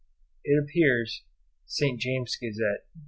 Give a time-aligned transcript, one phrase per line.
[0.43, 1.21] It appears
[1.67, 1.99] ("St.
[2.01, 2.99] James' Gazette", Dec.